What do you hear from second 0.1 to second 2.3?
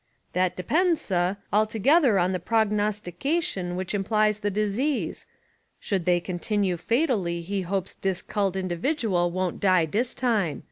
"That depends, sah, altogether